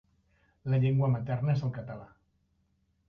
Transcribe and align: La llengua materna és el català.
La 0.73 0.79
llengua 0.85 1.09
materna 1.17 1.55
és 1.59 1.63
el 1.69 1.75
català. 1.79 2.11